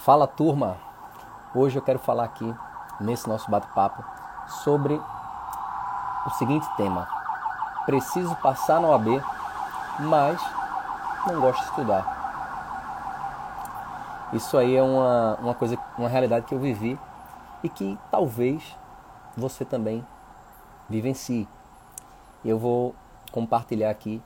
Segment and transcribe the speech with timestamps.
[0.00, 0.78] Fala turma!
[1.54, 2.54] Hoje eu quero falar aqui,
[2.98, 4.02] nesse nosso bate-papo,
[4.64, 7.06] sobre o seguinte tema:
[7.84, 9.22] Preciso passar na OAB,
[9.98, 10.40] mas
[11.26, 12.16] não gosto de estudar.
[14.32, 16.98] Isso aí é uma, uma coisa, uma realidade que eu vivi
[17.62, 18.74] e que talvez
[19.36, 20.02] você também
[20.88, 21.46] vivencie.
[22.42, 22.94] Eu vou
[23.30, 24.22] compartilhar aqui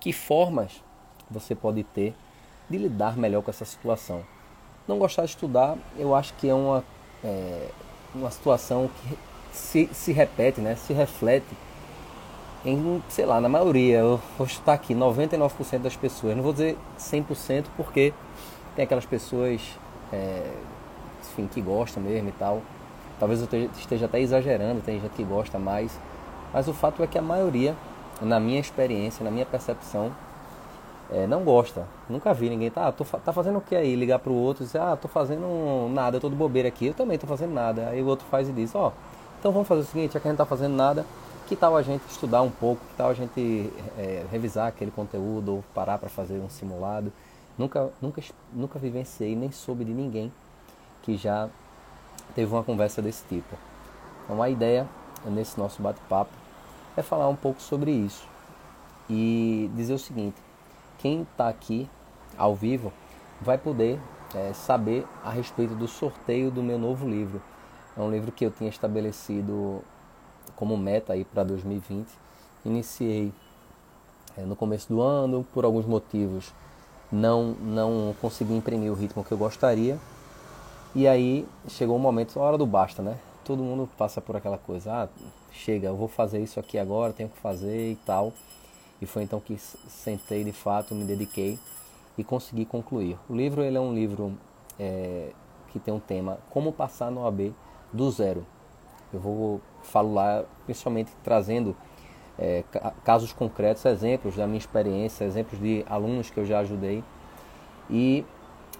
[0.00, 0.82] que formas
[1.30, 2.16] você pode ter
[2.70, 4.24] de lidar melhor com essa situação.
[4.86, 6.84] Não gostar de estudar, eu acho que é uma,
[7.24, 7.68] é,
[8.14, 9.18] uma situação que
[9.52, 10.74] se, se repete, né?
[10.74, 11.46] se reflete
[12.64, 16.36] em, sei lá, na maioria, eu vou estar aqui, 99% das pessoas.
[16.36, 18.12] Não vou dizer 100% porque
[18.76, 19.60] tem aquelas pessoas
[20.12, 20.52] é,
[21.22, 22.62] enfim, que gostam mesmo e tal.
[23.18, 25.98] Talvez eu esteja até exagerando, tem gente que gosta mais.
[26.52, 27.74] Mas o fato é que a maioria,
[28.20, 30.12] na minha experiência, na minha percepção,
[31.12, 31.86] é, não gosta.
[32.08, 33.94] Nunca vi ninguém, tá, tô, tá fazendo o que aí?
[33.94, 36.94] Ligar pro outro e dizer, ah, tô fazendo nada, eu tô de bobeira aqui, eu
[36.94, 37.88] também tô fazendo nada.
[37.88, 38.92] Aí o outro faz e diz, ó, oh,
[39.38, 41.04] então vamos fazer o seguinte, já que a gente tá fazendo nada,
[41.46, 45.56] que tal a gente estudar um pouco, que tal a gente é, revisar aquele conteúdo
[45.56, 47.12] ou parar para fazer um simulado.
[47.58, 50.32] Nunca, nunca, nunca vivenciei, nem soube de ninguém
[51.02, 51.48] que já
[52.34, 53.54] teve uma conversa desse tipo.
[54.24, 54.86] Então a ideia
[55.26, 56.30] nesse nosso bate-papo
[56.96, 58.26] é falar um pouco sobre isso
[59.10, 60.36] e dizer o seguinte:
[61.02, 61.90] quem está aqui
[62.38, 62.92] ao vivo
[63.40, 63.98] vai poder
[64.34, 67.42] é, saber a respeito do sorteio do meu novo livro.
[67.96, 69.82] É um livro que eu tinha estabelecido
[70.54, 72.06] como meta aí para 2020.
[72.64, 73.32] Iniciei
[74.38, 76.52] é, no começo do ano, por alguns motivos
[77.10, 79.98] não não consegui imprimir o ritmo que eu gostaria.
[80.94, 83.18] E aí chegou o um momento, a hora do basta, né?
[83.44, 85.08] Todo mundo passa por aquela coisa, ah,
[85.50, 88.32] chega, eu vou fazer isso aqui agora, tenho que fazer e tal.
[89.02, 91.58] E foi então que sentei de fato, me dediquei
[92.16, 93.18] e consegui concluir.
[93.28, 94.38] O livro ele é um livro
[94.78, 95.32] é,
[95.70, 97.52] que tem um tema Como Passar no AB
[97.92, 98.46] do Zero.
[99.12, 101.76] Eu vou falar principalmente trazendo
[102.38, 102.62] é,
[103.02, 107.02] casos concretos, exemplos da minha experiência, exemplos de alunos que eu já ajudei
[107.90, 108.24] e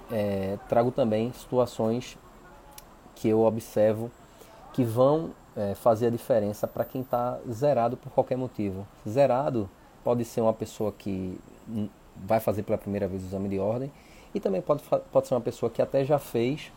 [0.08, 2.16] é, trago também situações
[3.16, 4.08] que eu observo
[4.72, 8.86] que vão é, fazer a diferença para quem está zerado por qualquer motivo.
[9.06, 9.68] Zerado
[10.04, 11.38] pode ser uma pessoa que
[12.16, 13.90] vai fazer pela primeira vez o exame de ordem
[14.34, 14.82] e também pode,
[15.12, 16.72] pode ser uma pessoa que até já fez,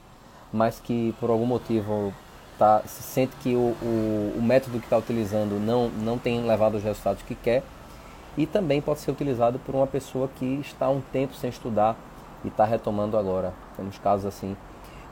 [0.51, 2.13] mas que por algum motivo
[2.57, 6.75] tá, se sente que o, o, o método que está utilizando não, não tem levado
[6.75, 7.63] os resultados que quer.
[8.37, 11.95] E também pode ser utilizado por uma pessoa que está um tempo sem estudar
[12.43, 13.53] e está retomando agora.
[13.77, 14.57] Temos casos assim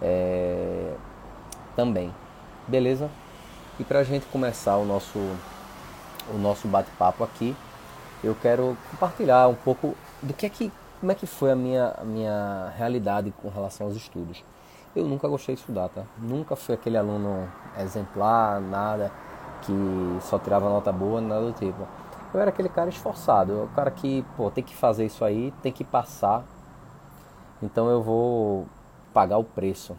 [0.02, 0.94] é,
[1.74, 2.14] também.
[2.68, 3.10] Beleza?
[3.80, 7.56] E para a gente começar o nosso, o nosso bate-papo aqui,
[8.24, 11.94] eu quero compartilhar um pouco do que é que, como é que foi a minha,
[11.98, 14.44] a minha realidade com relação aos estudos.
[14.96, 16.04] Eu nunca gostei de estudar, tá?
[16.18, 19.12] Nunca fui aquele aluno exemplar, nada,
[19.64, 19.74] que
[20.22, 21.88] só tirava nota boa, nada do tipo.
[22.34, 25.72] Eu era aquele cara esforçado, o cara que, pô, tem que fazer isso aí, tem
[25.72, 26.44] que passar.
[27.62, 28.66] Então eu vou
[29.14, 29.96] pagar o preço.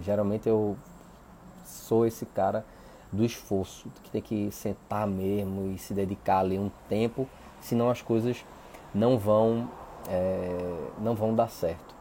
[0.00, 0.76] Geralmente eu
[1.64, 2.64] sou esse cara
[3.12, 7.28] do esforço, que tem que sentar mesmo e se dedicar ali um tempo,
[7.60, 8.44] senão as coisas
[8.94, 9.68] não vão
[10.08, 11.94] é, não vão dar certo.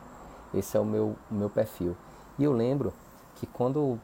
[0.53, 1.95] Esse é o meu, meu perfil.
[2.39, 2.93] E eu lembro
[3.35, 3.99] que quando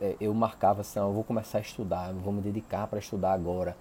[0.00, 3.76] é, eu marcava assim, eu vou começar a estudar, vou me dedicar para estudar agora,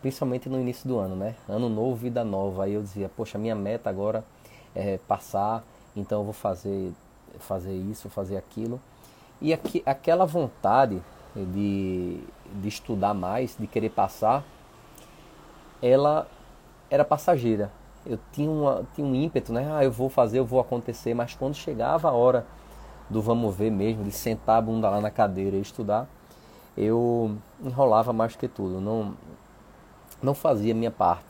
[0.00, 1.36] principalmente no início do ano, né?
[1.48, 2.64] Ano novo, vida nova.
[2.64, 4.24] Aí eu dizia, poxa, minha meta agora
[4.74, 5.62] é passar,
[5.94, 6.92] então eu vou fazer
[7.38, 8.80] fazer isso, fazer aquilo.
[9.40, 11.00] E aqui, aquela vontade
[11.34, 12.20] de,
[12.60, 14.44] de estudar mais, de querer passar,
[15.82, 16.26] ela
[16.90, 17.70] era passageira.
[18.04, 19.70] Eu tinha, uma, tinha um ímpeto, né?
[19.72, 22.46] Ah, eu vou fazer, eu vou acontecer, mas quando chegava a hora
[23.08, 26.08] do vamos ver mesmo, de sentar a bunda lá na cadeira e estudar,
[26.76, 29.14] eu enrolava mais que tudo, não,
[30.22, 31.28] não fazia minha parte.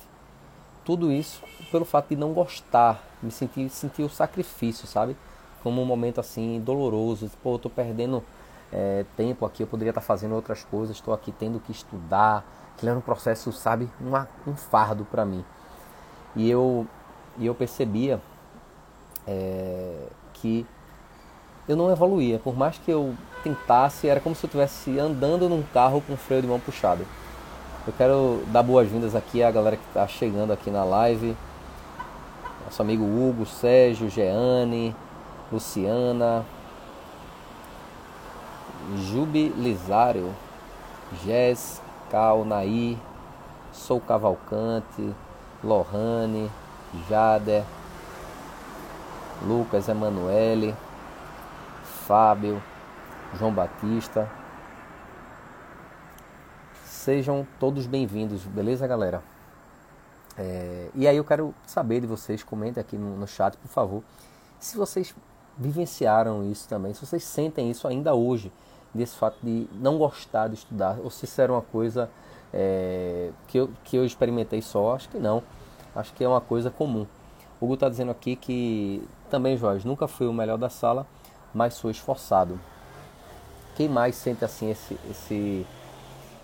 [0.84, 5.16] Tudo isso pelo fato de não gostar, me sentir, sentir o sacrifício, sabe?
[5.62, 8.22] Como um momento assim doloroso, pô, eu tô perdendo
[8.72, 12.44] é, tempo aqui, eu poderia estar fazendo outras coisas, estou aqui tendo que estudar,
[12.76, 15.44] que era um processo, sabe, uma, um fardo para mim.
[16.36, 16.86] E eu,
[17.36, 18.20] e eu percebia
[19.26, 20.66] é, que
[21.68, 25.62] eu não evoluía, por mais que eu tentasse, era como se eu estivesse andando num
[25.62, 27.04] carro com freio de mão puxado.
[27.86, 31.36] Eu quero dar boas-vindas aqui à galera que está chegando aqui na live.
[32.64, 34.94] Nosso amigo Hugo, Sérgio, Jeane,
[35.50, 36.44] Luciana,
[39.10, 40.34] Jubilizário,
[41.24, 41.80] Jess,
[42.10, 42.97] Cal, Nair,
[43.72, 45.15] Sou Cavalcante,
[45.62, 46.50] Lohane,
[47.09, 47.65] Jader,
[49.42, 50.74] Lucas Emanuele,
[52.06, 52.62] Fábio,
[53.38, 54.28] João Batista.
[56.84, 59.22] Sejam todos bem-vindos, beleza, galera?
[60.36, 64.03] É, e aí eu quero saber de vocês, comentem aqui no, no chat, por favor,
[64.59, 65.15] se vocês
[65.56, 68.53] vivenciaram isso também, se vocês sentem isso ainda hoje,
[68.95, 72.10] desse fato de não gostar de estudar, ou se isso era uma coisa
[72.53, 75.42] é, que, eu, que eu experimentei só, acho que não,
[75.95, 77.07] acho que é uma coisa comum.
[77.60, 81.07] O Hugo está dizendo aqui que também, Jorge, nunca fui o melhor da sala,
[81.54, 82.59] mas sou esforçado.
[83.77, 85.66] Quem mais sente assim esse, esse,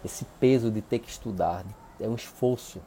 [0.04, 1.64] esse peso de ter que estudar?
[1.98, 2.80] É um esforço.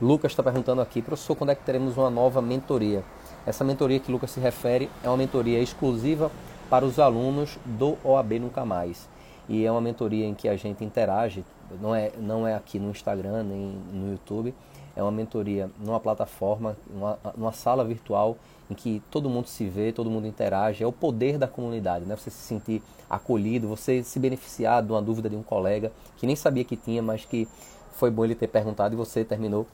[0.00, 3.02] Lucas está perguntando aqui, professor, quando é que teremos uma nova mentoria?
[3.44, 6.30] Essa mentoria que Lucas se refere é uma mentoria exclusiva
[6.70, 9.08] para os alunos do OAB Nunca Mais.
[9.48, 11.44] E é uma mentoria em que a gente interage,
[11.80, 13.58] não é, não é aqui no Instagram nem
[13.92, 14.54] no YouTube,
[14.94, 18.36] é uma mentoria numa plataforma, numa, numa sala virtual
[18.70, 20.84] em que todo mundo se vê, todo mundo interage.
[20.84, 22.14] É o poder da comunidade, né?
[22.14, 26.36] Você se sentir acolhido, você se beneficiar de uma dúvida de um colega que nem
[26.36, 27.48] sabia que tinha, mas que
[27.94, 29.66] foi bom ele ter perguntado e você terminou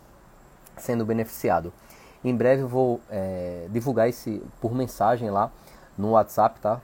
[0.77, 1.73] sendo beneficiado.
[2.25, 5.51] Em breve eu vou é, divulgar esse por mensagem lá
[5.97, 6.81] no WhatsApp, tá?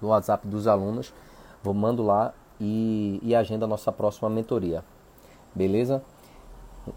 [0.00, 1.12] No WhatsApp dos alunos.
[1.62, 4.84] Vou mando lá e, e agenda a nossa próxima mentoria.
[5.54, 6.02] Beleza?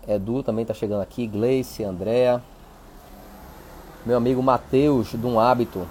[0.07, 2.41] Edu também está chegando aqui, Gleice, Andréa.
[4.05, 5.87] Meu amigo Matheus, de um hábito.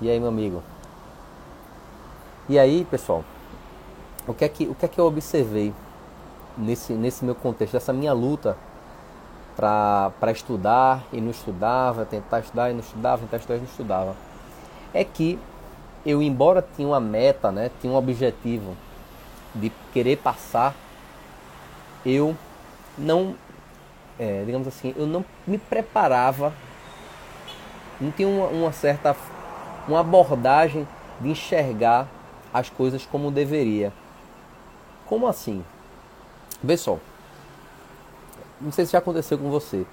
[0.00, 0.62] E aí, meu amigo?
[2.48, 3.24] E aí, pessoal?
[4.26, 5.72] O que é que, o que, é que eu observei
[6.56, 8.56] nesse, nesse meu contexto, dessa minha luta
[9.56, 14.16] para estudar e não estudava, tentar estudar e não estudava, tentar estudar e não estudava,
[14.94, 15.38] é que
[16.04, 18.74] eu, embora tinha uma meta, né, tinha um objetivo
[19.54, 20.74] de querer passar,
[22.06, 22.34] eu
[22.96, 23.34] não,
[24.18, 26.54] é, digamos assim, eu não me preparava,
[28.00, 29.14] não tinha uma, uma certa,
[29.86, 30.88] uma abordagem
[31.20, 32.08] de enxergar
[32.52, 33.92] as coisas como deveria.
[35.06, 35.62] Como assim?
[36.62, 36.98] Vê só.
[38.60, 39.86] Não sei se já aconteceu com você.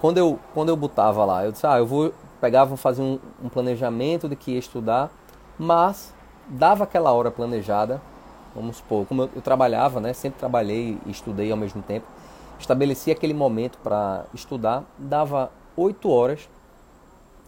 [0.00, 3.18] Quando eu, quando eu botava lá, eu disse, ah, eu vou pegar, vou fazer um,
[3.42, 5.10] um planejamento de que ia estudar,
[5.58, 6.12] mas
[6.48, 8.02] dava aquela hora planejada,
[8.52, 12.06] vamos supor, como eu, eu trabalhava, né, sempre trabalhei e estudei ao mesmo tempo,
[12.58, 16.48] estabeleci aquele momento para estudar, dava 8 horas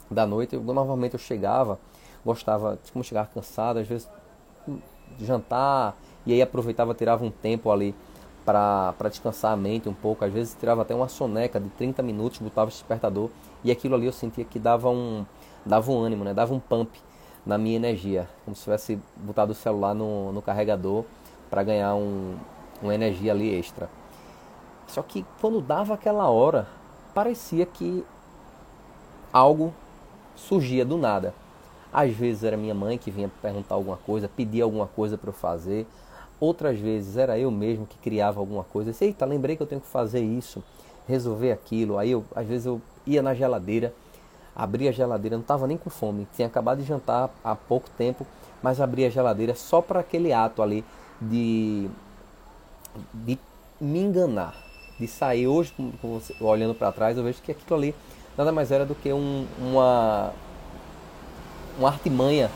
[0.08, 1.78] da noite, eu, normalmente eu chegava,
[2.24, 4.08] gostava, como chegar cansado, às vezes
[5.20, 7.94] jantar, e aí aproveitava, tirava um tempo ali
[8.44, 10.24] para descansar a mente um pouco.
[10.24, 13.30] Às vezes tirava até uma soneca de 30 minutos, botava o despertador
[13.62, 15.24] e aquilo ali eu sentia que dava um,
[15.64, 16.34] dava um ânimo, né?
[16.34, 16.90] dava um pump
[17.44, 21.04] na minha energia, como se tivesse botado o celular no, no carregador
[21.50, 22.36] para ganhar um,
[22.82, 23.88] uma energia ali extra.
[24.86, 26.66] Só que quando dava aquela hora,
[27.14, 28.04] parecia que
[29.32, 29.74] algo
[30.36, 31.34] surgia do nada.
[31.92, 35.34] Às vezes era minha mãe que vinha perguntar alguma coisa, pedir alguma coisa para eu
[35.34, 35.86] fazer.
[36.40, 38.90] Outras vezes era eu mesmo que criava alguma coisa.
[38.90, 40.62] Disse, Eita, lembrei que eu tenho que fazer isso,
[41.06, 41.98] resolver aquilo.
[41.98, 43.94] Aí eu, às vezes eu ia na geladeira,
[44.54, 48.26] abria a geladeira, não estava nem com fome, tinha acabado de jantar há pouco tempo,
[48.62, 50.84] mas abria a geladeira só para aquele ato ali
[51.20, 51.88] de,
[53.12, 53.38] de
[53.80, 54.54] me enganar,
[54.98, 55.74] de sair hoje,
[56.40, 57.94] olhando para trás, eu vejo que aquilo ali
[58.36, 60.32] nada mais era do que um, uma,
[61.78, 62.50] uma artimanha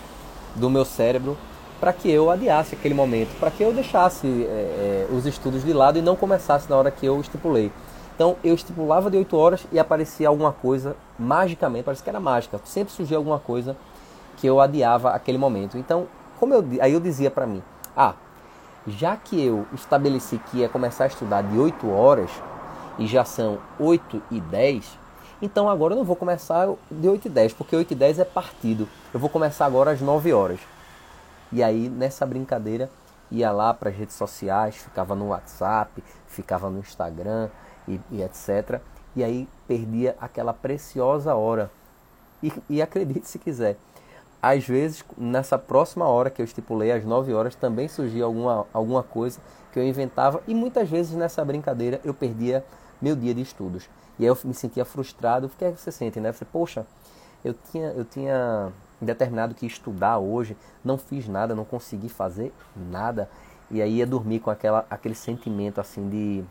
[0.54, 1.36] do meu cérebro
[1.80, 5.72] para que eu adiasse aquele momento, para que eu deixasse é, é, os estudos de
[5.72, 7.70] lado e não começasse na hora que eu estipulei.
[8.14, 12.60] Então eu estipulava de 8 horas e aparecia alguma coisa magicamente, parece que era mágica,
[12.64, 13.76] sempre surgia alguma coisa
[14.36, 15.78] que eu adiava aquele momento.
[15.78, 16.08] Então,
[16.40, 17.62] como eu aí eu dizia para mim,
[17.96, 18.14] ah,
[18.86, 22.30] já que eu estabeleci que ia começar a estudar de 8 horas
[22.98, 24.98] e já são 8 e 10,
[25.40, 28.24] então agora eu não vou começar de 8 e 10, porque 8 e 10 é
[28.24, 28.88] partido.
[29.14, 30.58] Eu vou começar agora às 9 horas.
[31.52, 32.90] E aí, nessa brincadeira,
[33.30, 37.48] ia lá para as redes sociais, ficava no WhatsApp, ficava no Instagram
[37.86, 38.80] e, e etc.
[39.16, 41.70] E aí perdia aquela preciosa hora.
[42.42, 43.76] E, e acredite se quiser,
[44.40, 49.02] às vezes, nessa próxima hora que eu estipulei, às 9 horas, também surgia alguma, alguma
[49.02, 49.40] coisa
[49.72, 50.40] que eu inventava.
[50.46, 52.64] E muitas vezes nessa brincadeira eu perdia
[53.02, 53.88] meu dia de estudos.
[54.16, 55.46] E aí eu me sentia frustrado.
[55.46, 56.32] O que é que você sente, né?
[56.32, 56.86] Você, poxa,
[57.44, 63.30] eu tinha, eu tinha determinado que estudar hoje, não fiz nada, não consegui fazer nada.
[63.70, 66.44] E aí ia dormir com aquela, aquele sentimento assim de.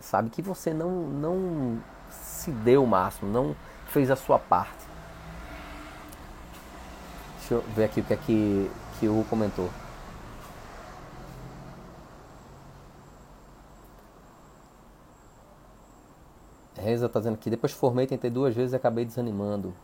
[0.00, 1.78] Sabe, que você não, não
[2.10, 3.54] se deu o máximo, não
[3.88, 4.86] fez a sua parte.
[7.38, 9.68] Deixa eu ver aqui o que é que, que o comentou.
[16.88, 19.74] Reza está dizendo aqui, depois formei, tentei duas vezes e acabei desanimando.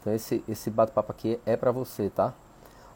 [0.00, 2.32] Então esse, esse bate-papo aqui é para você, tá?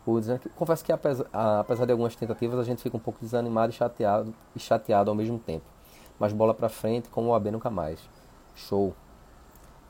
[0.05, 3.21] O dizendo que, confesso que apesar, apesar de algumas tentativas, a gente fica um pouco
[3.21, 5.65] desanimado e chateado, e chateado ao mesmo tempo.
[6.19, 8.01] Mas bola para frente, como o AB nunca mais.
[8.55, 8.95] Show.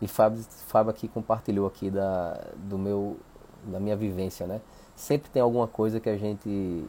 [0.00, 3.16] E Fábio, Fábio aqui compartilhou aqui da, do meu,
[3.64, 4.60] da minha vivência, né?
[4.94, 6.84] Sempre tem alguma coisa que a gente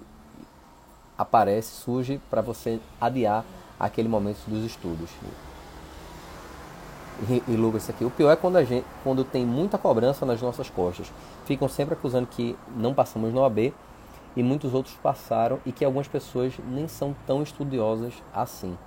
[1.18, 3.46] aparece, surge para você adiar
[3.86, 5.10] aquele momento dos estudos.
[7.30, 10.42] E, e Lucas, aqui, o pior é quando a gente, quando tem muita cobrança nas
[10.42, 11.12] nossas costas.
[11.46, 13.74] Ficam sempre acusando que não passamos no AB
[14.36, 18.78] e muitos outros passaram e que algumas pessoas nem são tão estudiosas assim.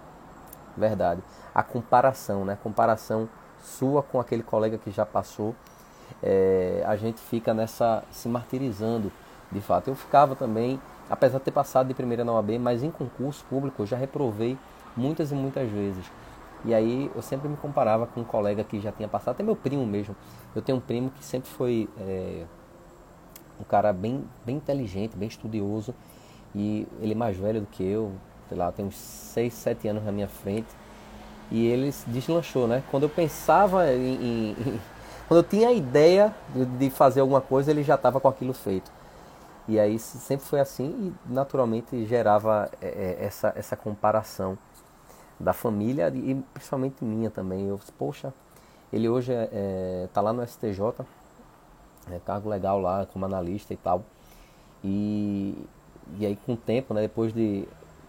[0.76, 1.22] Verdade.
[1.54, 2.58] A comparação, né?
[2.62, 3.28] Comparação
[3.62, 5.54] sua com aquele colega que já passou,
[6.22, 9.10] é, a gente fica nessa se martirizando,
[9.50, 9.88] de fato.
[9.88, 13.82] Eu ficava também, apesar de ter passado de primeira na OAB, mas em concurso público
[13.82, 14.58] eu já reprovei
[14.96, 16.04] muitas e muitas vezes.
[16.64, 19.54] E aí eu sempre me comparava com um colega que já tinha passado, até meu
[19.54, 20.16] primo mesmo.
[20.54, 22.44] Eu tenho um primo que sempre foi é,
[23.60, 25.94] um cara bem, bem inteligente, bem estudioso.
[26.54, 28.12] E ele é mais velho do que eu,
[28.48, 30.68] sei lá, tem uns 6, 7 anos na minha frente.
[31.50, 32.82] E ele deslanchou, né?
[32.90, 34.14] Quando eu pensava em,
[34.50, 34.80] em,
[35.28, 36.34] quando eu tinha a ideia
[36.78, 38.90] de, fazer alguma coisa, ele já estava com aquilo feito.
[39.68, 44.56] E aí sempre foi assim e naturalmente gerava é, é, essa, essa comparação
[45.38, 47.66] da família e principalmente minha também.
[47.66, 48.32] Eu, poxa,
[48.92, 51.04] ele hoje está é, é tá lá no STJ,
[52.10, 54.02] é cargo legal lá como analista e tal.
[54.82, 55.54] E,
[56.18, 57.66] e aí com o tempo, né, depois de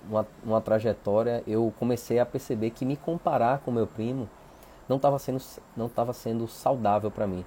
[0.09, 4.29] uma, uma trajetória, eu comecei a perceber que me comparar com meu primo
[4.87, 5.41] não estava sendo,
[5.75, 7.43] não sendo saudável para mim.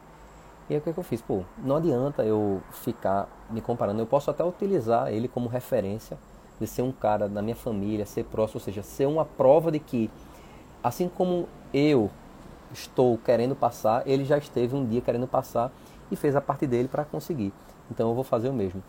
[0.69, 1.21] E aí o que, é que eu fiz?
[1.21, 4.01] Pô, não adianta eu ficar me comparando.
[4.01, 6.19] Eu posso até utilizar ele como referência
[6.61, 9.79] de ser um cara da minha família, ser próximo, ou seja, ser uma prova de
[9.79, 10.11] que,
[10.83, 12.11] assim como eu
[12.73, 15.73] estou querendo passar, ele já esteve um dia querendo passar
[16.11, 17.52] e fez a parte dele para conseguir.
[17.90, 18.83] Então eu vou fazer o mesmo.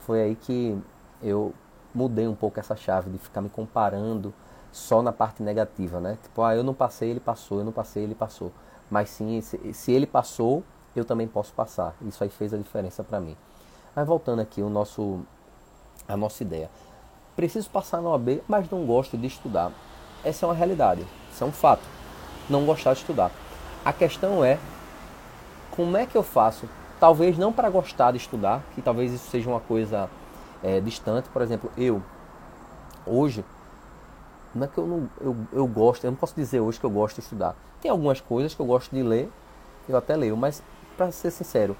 [0.00, 0.78] Foi aí que
[1.22, 1.52] eu
[1.94, 4.32] mudei um pouco essa chave de ficar me comparando
[4.70, 6.18] só na parte negativa, né?
[6.22, 8.52] Tipo, ah, eu não passei, ele passou, eu não passei, ele passou.
[8.90, 10.62] Mas sim, se, ele passou,
[10.94, 11.94] eu também posso passar.
[12.02, 13.36] Isso aí fez a diferença para mim.
[13.94, 15.20] Mas voltando aqui o nosso
[16.06, 16.70] a nossa ideia.
[17.36, 19.70] Preciso passar na OAB, mas não gosto de estudar.
[20.24, 21.82] Essa é uma realidade, isso é um fato.
[22.48, 23.30] Não gostar de estudar.
[23.84, 24.58] A questão é
[25.70, 26.66] como é que eu faço?
[26.98, 30.08] Talvez não para gostar de estudar, que talvez isso seja uma coisa
[30.62, 31.28] é, distante.
[31.28, 32.02] Por exemplo, eu
[33.06, 33.44] hoje
[34.54, 36.90] não é que eu não eu, eu gosto, eu não posso dizer hoje que eu
[36.90, 37.54] gosto de estudar.
[37.82, 39.30] Tem algumas coisas que eu gosto de ler,
[39.86, 40.62] eu até leio, mas
[40.96, 41.76] para ser sincero,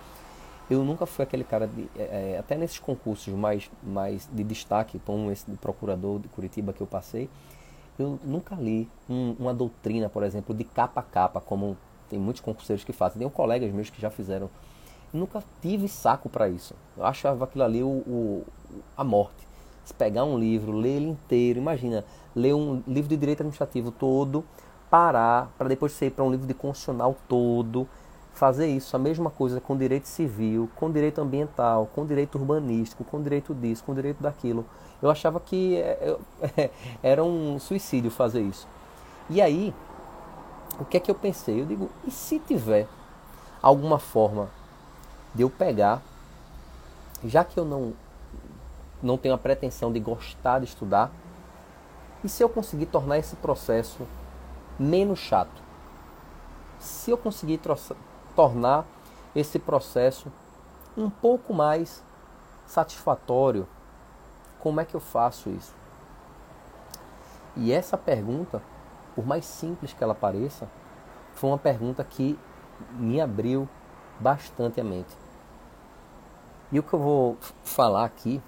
[0.68, 5.00] eu nunca fui aquele cara de, é, é, até nesses concursos mais mais de destaque,
[5.04, 7.28] como esse de procurador de Curitiba que eu passei,
[7.98, 11.76] eu nunca li um, uma doutrina, por exemplo, de capa a capa, como
[12.08, 13.18] tem muitos concurseiros que fazem.
[13.18, 14.50] Tem colegas meus que já fizeram.
[15.12, 16.74] Eu nunca tive saco para isso.
[16.96, 18.44] Eu achava aquilo ali o, o,
[18.96, 19.46] a morte.
[19.84, 22.04] Se pegar um livro, ler ele inteiro, imagina,
[22.34, 24.44] ler um livro de direito administrativo todo,
[24.90, 27.88] parar, para depois você ir para um livro de constitucional todo,
[28.36, 33.22] fazer isso, a mesma coisa com direito civil, com direito ambiental, com direito urbanístico, com
[33.22, 34.64] direito disso, com direito daquilo.
[35.00, 36.16] Eu achava que é,
[36.56, 36.70] é,
[37.02, 38.68] era um suicídio fazer isso.
[39.30, 39.74] E aí,
[40.78, 41.60] o que é que eu pensei?
[41.60, 42.86] Eu digo, e se tiver
[43.62, 44.50] alguma forma
[45.34, 46.02] de eu pegar,
[47.24, 47.94] já que eu não,
[49.02, 51.10] não tenho a pretensão de gostar de estudar,
[52.22, 54.06] e se eu conseguir tornar esse processo
[54.78, 55.62] menos chato?
[56.78, 57.58] Se eu conseguir
[58.36, 58.84] tornar
[59.34, 60.30] esse processo
[60.96, 62.02] um pouco mais
[62.66, 63.66] satisfatório,
[64.60, 65.74] como é que eu faço isso?
[67.56, 68.62] E essa pergunta,
[69.14, 70.68] por mais simples que ela pareça,
[71.34, 72.38] foi uma pergunta que
[72.92, 73.68] me abriu
[74.20, 75.14] bastante a mente.
[76.70, 78.42] E o que eu vou falar aqui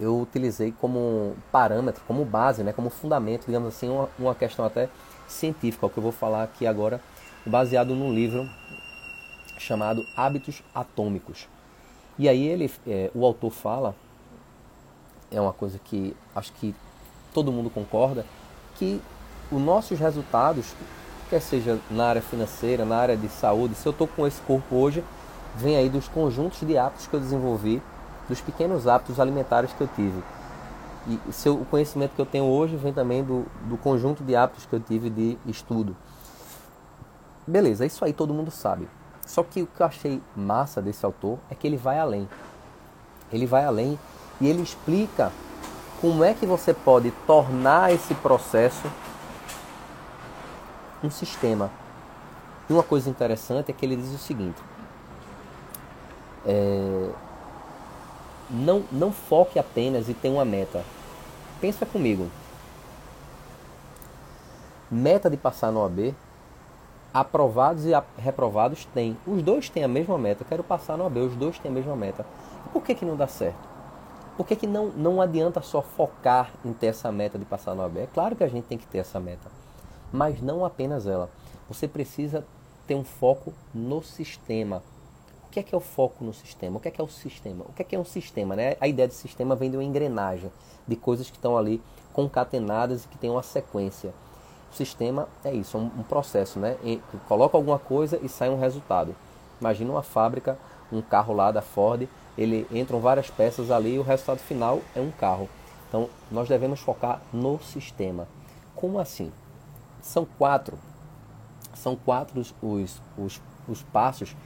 [0.00, 4.88] eu utilizei como parâmetro, como base, né, como fundamento, digamos assim, uma, uma questão até
[5.28, 7.00] científica, o que eu vou falar aqui agora,
[7.46, 8.48] baseado num livro
[9.58, 11.48] chamado Hábitos Atômicos.
[12.18, 13.94] E aí ele, é, o autor fala,
[15.30, 16.74] é uma coisa que acho que
[17.32, 18.26] todo mundo concorda,
[18.76, 19.00] que
[19.50, 20.74] os nossos resultados,
[21.28, 24.76] quer seja na área financeira, na área de saúde, se eu estou com esse corpo
[24.76, 25.04] hoje,
[25.56, 27.82] vem aí dos conjuntos de hábitos que eu desenvolvi
[28.28, 30.22] dos pequenos hábitos alimentares que eu tive.
[31.06, 34.72] E o conhecimento que eu tenho hoje vem também do, do conjunto de hábitos que
[34.72, 35.96] eu tive de estudo.
[37.50, 38.88] Beleza, isso aí todo mundo sabe.
[39.26, 42.28] Só que o que eu achei massa desse autor é que ele vai além.
[43.32, 43.98] Ele vai além
[44.40, 45.32] e ele explica
[46.00, 48.88] como é que você pode tornar esse processo
[51.02, 51.70] um sistema.
[52.68, 54.62] E uma coisa interessante é que ele diz o seguinte:
[56.46, 57.10] é,
[58.48, 60.84] não, não foque apenas e tenha uma meta.
[61.60, 62.30] Pensa comigo.
[64.88, 66.14] Meta de passar no AB,
[67.12, 69.16] aprovados e reprovados têm.
[69.26, 70.42] Os dois têm a mesma meta.
[70.42, 72.24] Eu quero passar no AB, os dois têm a mesma meta.
[72.72, 73.68] Por que, que não dá certo?
[74.36, 77.82] Por que, que não, não adianta só focar em ter essa meta de passar no
[77.82, 78.00] AB?
[78.00, 79.50] É claro que a gente tem que ter essa meta,
[80.12, 81.28] mas não apenas ela.
[81.68, 82.46] Você precisa
[82.86, 84.82] ter um foco no sistema.
[85.46, 86.78] O que é que é o foco no sistema?
[86.78, 87.64] O que é que é o sistema?
[87.68, 88.56] O que é que é um sistema?
[88.56, 88.76] Né?
[88.80, 90.50] A ideia de sistema vem de uma engrenagem,
[90.86, 94.14] de coisas que estão ali concatenadas e que têm uma sequência.
[94.72, 96.76] Sistema é isso, é um, processo, né?
[97.26, 99.14] Coloca alguma coisa e sai um resultado.
[99.60, 100.56] Imagina uma fábrica,
[100.92, 102.08] um carro lá da Ford,
[102.38, 105.48] ele entram várias peças ali e o resultado final é um carro.
[105.88, 108.28] Então, nós devemos focar no sistema.
[108.74, 109.32] Como assim?
[110.00, 110.78] São quatro.
[111.74, 112.54] São quatro os,
[113.18, 114.36] os, os passos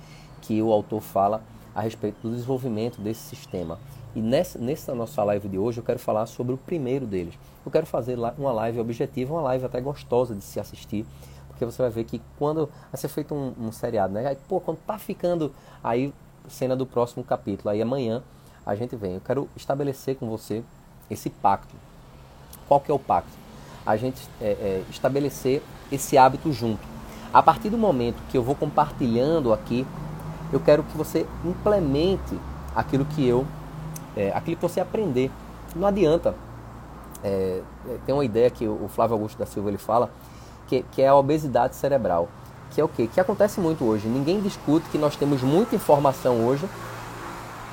[0.41, 1.43] que o autor fala
[1.75, 3.79] a respeito do desenvolvimento desse sistema.
[4.15, 7.35] E nessa, nessa nossa live de hoje eu quero falar sobre o primeiro deles.
[7.65, 11.05] Eu quero fazer uma live objetiva, uma live até gostosa de se assistir,
[11.49, 14.27] porque você vai ver que quando vai ser feito um, um seriado, né?
[14.27, 15.53] Aí, pô, quando tá ficando
[15.83, 16.13] aí
[16.49, 18.23] cena do próximo capítulo, aí amanhã
[18.65, 19.15] a gente vem.
[19.15, 20.63] Eu quero estabelecer com você
[21.11, 21.75] esse pacto.
[22.69, 23.33] Qual que é o pacto?
[23.85, 26.83] A gente é, é, estabelecer esse hábito junto.
[27.33, 29.87] A partir do momento que eu vou compartilhando aqui
[30.55, 32.39] eu quero que você implemente
[32.77, 33.45] aquilo que eu,
[34.17, 35.31] é, aquilo que você aprender.
[35.75, 36.35] Não adianta.
[37.23, 40.11] É, é, tem uma ideia que o Flávio Augusto da Silva ele fala,
[40.67, 42.29] que, que é a obesidade cerebral.
[42.71, 43.09] Que é o quê?
[43.13, 44.09] Que acontece muito hoje.
[44.09, 46.69] Ninguém discute que nós temos muita informação hoje,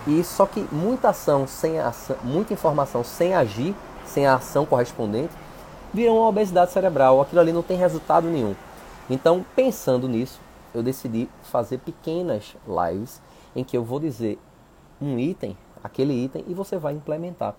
[0.07, 5.33] e só que muita ação sem ação, muita informação sem agir, sem a ação correspondente,
[5.93, 7.21] vira uma obesidade cerebral.
[7.21, 8.55] Aquilo ali não tem resultado nenhum.
[9.09, 10.39] Então, pensando nisso,
[10.74, 13.22] eu decidi fazer pequenas lives
[13.55, 14.39] em que eu vou dizer
[15.01, 17.55] um item, aquele item, e você vai implementar.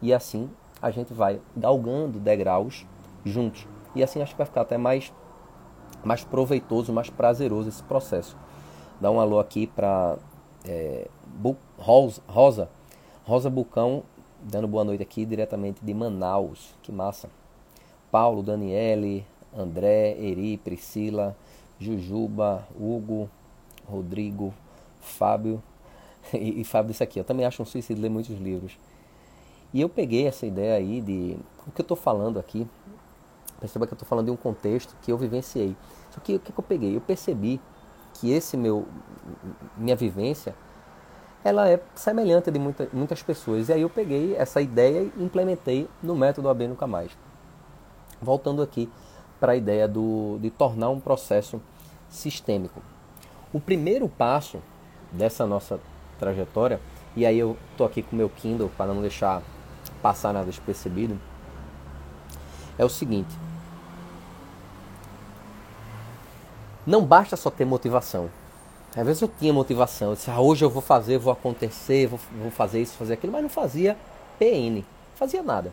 [0.00, 0.50] E assim
[0.80, 2.86] a gente vai galgando degraus
[3.24, 3.66] juntos.
[3.94, 5.12] E assim acho que vai ficar até mais,
[6.04, 8.36] mais proveitoso, mais prazeroso esse processo.
[9.00, 10.16] Dá um alô aqui para
[10.64, 11.08] é,
[11.78, 12.70] Rosa, Rosa,
[13.24, 14.02] Rosa Bucão,
[14.42, 16.74] dando boa noite aqui diretamente de Manaus.
[16.82, 17.28] Que massa.
[18.10, 19.26] Paulo, Daniele,
[19.56, 21.36] André, Eri, Priscila,
[21.78, 23.28] Jujuba, Hugo,
[23.86, 24.52] Rodrigo,
[25.00, 25.62] Fábio.
[26.38, 28.78] E, e Fábio disse aqui, eu também acho um suicídio ler muitos livros.
[29.72, 31.38] E eu peguei essa ideia aí de.
[31.66, 32.66] O que eu estou falando aqui,
[33.60, 35.76] perceba que eu estou falando de um contexto que eu vivenciei.
[36.10, 36.96] Só que o que, que eu peguei?
[36.96, 37.60] Eu percebi
[38.14, 38.86] que esse meu.
[39.76, 40.54] minha vivência
[41.44, 43.68] ela é semelhante de muita, muitas pessoas.
[43.68, 47.12] E aí eu peguei essa ideia e implementei no método AB Nunca Mais.
[48.20, 48.90] Voltando aqui
[49.38, 51.60] para a ideia do, de tornar um processo
[52.08, 52.82] sistêmico.
[53.52, 54.58] O primeiro passo
[55.12, 55.78] dessa nossa
[56.18, 56.80] trajetória,
[57.16, 59.42] e aí eu estou aqui com o meu Kindle para não deixar
[60.02, 61.18] passar nada despercebido,
[62.76, 63.34] é o seguinte:
[66.86, 68.30] não basta só ter motivação.
[68.96, 72.18] Às vezes eu tinha motivação, eu disse, ah, hoje eu vou fazer, vou acontecer, vou,
[72.40, 73.96] vou fazer isso, fazer aquilo, mas não fazia
[74.38, 74.82] PN,
[75.14, 75.72] fazia nada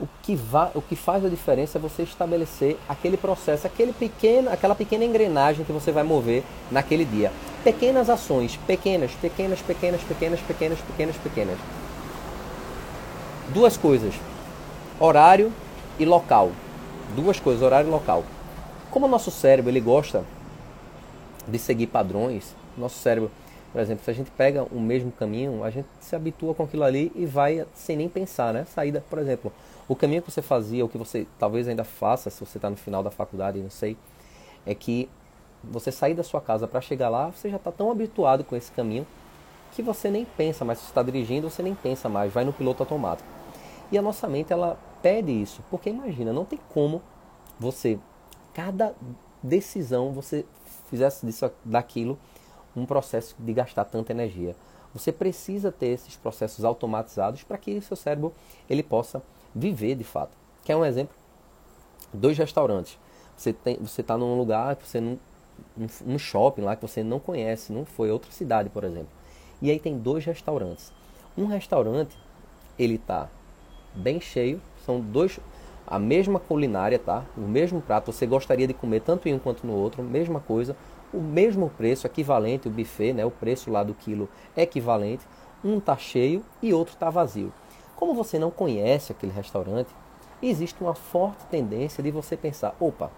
[0.00, 4.50] o que, vai, o que faz a diferença é você estabelecer aquele processo, aquele pequeno,
[4.50, 7.30] aquela pequena engrenagem que você vai mover naquele dia.
[7.64, 11.58] Pequenas ações, pequenas, pequenas, pequenas, pequenas, pequenas, pequenas, pequenas.
[13.52, 14.14] Duas coisas:
[14.98, 15.52] horário
[15.98, 16.52] e local.
[17.14, 18.24] Duas coisas, horário e local.
[18.90, 20.24] Como o nosso cérebro ele gosta
[21.46, 23.30] de seguir padrões, nosso cérebro
[23.72, 26.82] por exemplo, se a gente pega o mesmo caminho, a gente se habitua com aquilo
[26.82, 28.64] ali e vai sem nem pensar, né?
[28.64, 29.52] Saída, por exemplo,
[29.86, 32.76] o caminho que você fazia, o que você talvez ainda faça, se você está no
[32.76, 33.96] final da faculdade, não sei,
[34.66, 35.08] é que
[35.62, 38.70] você sair da sua casa para chegar lá, você já está tão habituado com esse
[38.72, 39.06] caminho
[39.72, 40.78] que você nem pensa mais.
[40.78, 43.28] Se está dirigindo, você nem pensa mais, vai no piloto automático.
[43.92, 47.02] E a nossa mente, ela pede isso, porque imagina, não tem como
[47.58, 47.98] você,
[48.54, 48.94] cada
[49.42, 50.44] decisão, você
[50.88, 52.18] fizesse disso, daquilo
[52.74, 54.54] um processo de gastar tanta energia.
[54.94, 58.32] Você precisa ter esses processos automatizados para que seu cérebro
[58.68, 59.22] ele possa
[59.54, 60.36] viver de fato.
[60.64, 61.14] Quer um exemplo?
[62.12, 62.98] Dois restaurantes.
[63.36, 65.18] Você tem, você está num lugar que você não,
[66.04, 69.10] num shopping lá que você não conhece, não foi outra cidade, por exemplo.
[69.62, 70.92] E aí tem dois restaurantes.
[71.36, 72.16] Um restaurante
[72.78, 73.28] ele está
[73.94, 75.38] bem cheio, são dois
[75.86, 77.24] a mesma culinária, tá?
[77.36, 80.76] O mesmo prato, você gostaria de comer tanto em um quanto no outro, mesma coisa,
[81.12, 85.26] o mesmo preço, equivalente, o buffet, né, o preço lá do quilo é equivalente,
[85.64, 87.52] um está cheio e outro está vazio.
[87.96, 89.90] Como você não conhece aquele restaurante,
[90.40, 93.10] existe uma forte tendência de você pensar: opa,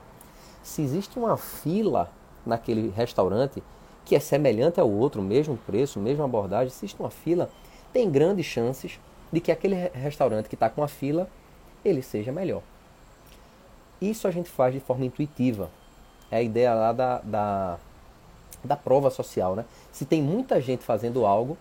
[0.62, 2.10] se existe uma fila
[2.44, 3.62] naquele restaurante
[4.04, 7.48] que é semelhante ao outro, mesmo preço, mesma abordagem, existe uma fila,
[7.92, 8.98] tem grandes chances
[9.32, 11.28] de que aquele restaurante que está com a fila
[11.84, 12.62] ele seja melhor.
[14.00, 15.70] Isso a gente faz de forma intuitiva.
[16.30, 17.78] É a ideia lá da, da,
[18.64, 19.64] da prova social, né?
[19.92, 21.56] Se tem muita gente fazendo algo,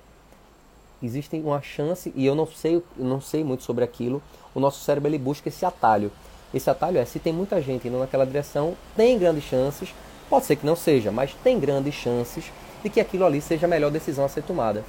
[1.04, 4.22] existe uma chance, e eu não sei, não sei muito sobre aquilo,
[4.54, 6.12] o nosso cérebro ele busca esse atalho.
[6.54, 9.94] Esse atalho é, se tem muita gente indo naquela direção, tem grandes chances,
[10.32, 12.46] pode ser que não seja, mas tem grandes chances
[12.82, 14.82] de que aquilo ali seja a melhor decisão a ser tomada.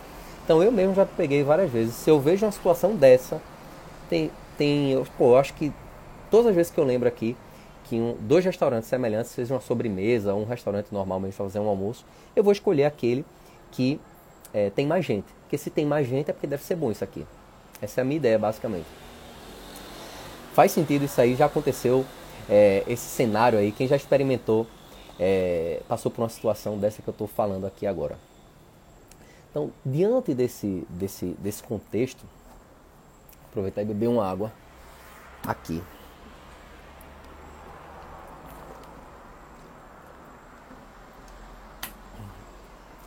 [0.45, 1.97] Então eu mesmo já peguei várias vezes.
[1.97, 3.43] Se eu vejo uma situação dessa,
[4.09, 5.73] tem, tem pô, eu acho que
[6.31, 7.37] todas as vezes que eu lembro aqui
[7.85, 12.07] que um, dois restaurantes semelhantes, seja uma sobremesa, um restaurante normal mesmo fazer um almoço,
[12.37, 13.25] eu vou escolher aquele
[13.73, 14.01] que
[14.55, 15.27] é, tem mais gente.
[15.43, 17.27] Porque se tem mais gente é porque deve ser bom isso aqui.
[17.81, 18.87] Essa é a minha ideia, basicamente.
[20.55, 22.07] Faz sentido isso aí, já aconteceu
[22.49, 24.67] é, esse cenário aí, quem já experimentou,
[25.25, 28.19] é, passou por uma situação dessa que eu estou falando aqui agora.
[29.49, 32.25] Então, diante desse, desse, desse contexto,
[33.49, 34.53] aproveitar e beber uma água
[35.47, 35.81] aqui.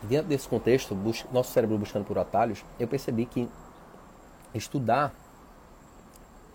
[0.04, 0.98] Diante desse contexto,
[1.34, 3.50] nosso cérebro buscando por atalhos, eu percebi que
[4.54, 5.14] estudar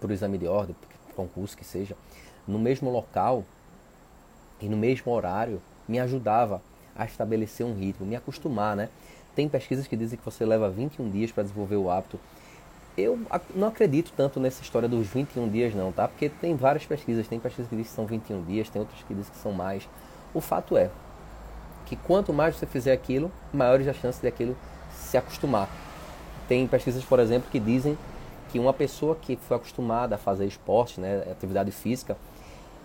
[0.01, 0.75] para o exame de ordem,
[1.15, 1.95] concurso que seja,
[2.49, 3.45] no mesmo local
[4.61, 6.63] e no mesmo horário, me ajudava
[6.95, 8.89] a estabelecer um ritmo, me acostumar, né?
[9.35, 12.19] Tem pesquisas que dizem que você leva 21 dias para desenvolver o hábito.
[12.97, 13.19] Eu
[13.55, 16.09] não acredito tanto nessa história dos 21 dias não, tá?
[16.09, 19.15] Porque tem várias pesquisas, tem pesquisas que dizem que são 21 dias, tem outras que
[19.15, 19.89] dizem que são mais.
[20.35, 20.91] O fato é
[21.87, 24.57] que quanto mais você fizer aquilo, maiores as chances de aquilo
[24.93, 25.69] se acostumar.
[26.47, 27.97] Tem pesquisas, por exemplo, que dizem
[28.51, 32.17] que uma pessoa que foi acostumada a fazer esporte, né, atividade física,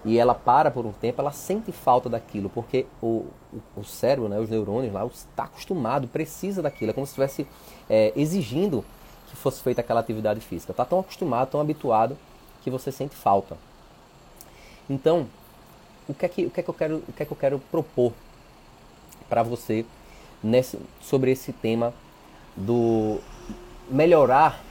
[0.06, 4.30] e ela para por um tempo, ela sente falta daquilo, porque o, o, o cérebro,
[4.30, 6.92] né, os neurônios lá, está acostumado, precisa daquilo.
[6.92, 7.48] É como se estivesse
[7.90, 8.86] é, exigindo
[9.28, 10.72] que fosse feita aquela atividade física.
[10.72, 12.16] Está tão acostumado, tão habituado,
[12.64, 13.58] que você sente falta.
[14.88, 15.28] Então,
[16.08, 17.38] o que é que, o que, é que, eu, quero, o que, é que eu
[17.38, 18.14] quero propor
[19.28, 19.84] para você
[20.44, 21.92] nesse, sobre esse tema
[22.56, 23.20] do
[23.90, 24.62] melhorar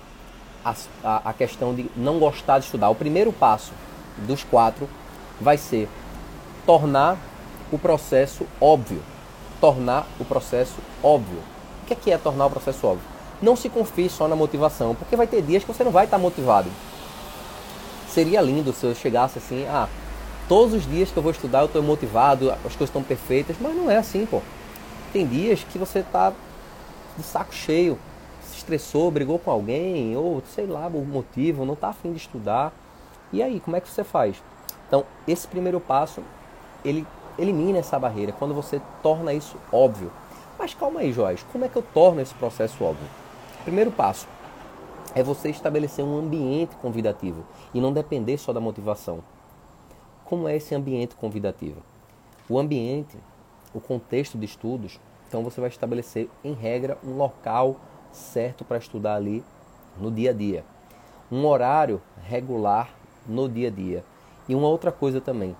[0.64, 2.88] a, a, a questão de não gostar de estudar?
[2.88, 3.72] O primeiro passo
[4.28, 4.88] dos quatro
[5.40, 5.88] vai ser
[6.66, 7.18] tornar
[7.72, 9.02] o processo óbvio.
[9.60, 11.38] Tornar o processo óbvio.
[11.82, 13.06] O que é, que é tornar o processo óbvio?
[13.42, 16.18] Não se confie só na motivação, porque vai ter dias que você não vai estar
[16.18, 16.70] motivado.
[18.08, 19.88] Seria lindo se eu chegasse assim, ah,
[20.48, 23.74] todos os dias que eu vou estudar eu estou motivado, as coisas estão perfeitas, mas
[23.74, 24.40] não é assim, pô.
[25.12, 26.32] Tem dias que você está
[27.16, 27.98] de saco cheio,
[28.42, 32.72] se estressou, brigou com alguém, ou sei lá o motivo, não está afim de estudar.
[33.32, 34.36] E aí, como é que você faz?
[34.94, 36.22] Então, esse primeiro passo,
[36.84, 37.04] ele
[37.36, 40.12] elimina essa barreira, quando você torna isso óbvio.
[40.56, 43.08] Mas calma aí, Joás, como é que eu torno esse processo óbvio?
[43.64, 44.28] Primeiro passo
[45.12, 47.42] é você estabelecer um ambiente convidativo
[47.74, 49.18] e não depender só da motivação.
[50.24, 51.82] Como é esse ambiente convidativo?
[52.48, 53.18] O ambiente,
[53.74, 57.80] o contexto de estudos, então você vai estabelecer, em regra, um local
[58.12, 59.42] certo para estudar ali
[59.98, 60.64] no dia a dia.
[61.32, 62.90] Um horário regular
[63.26, 64.04] no dia a dia.
[64.48, 65.56] E uma outra coisa também,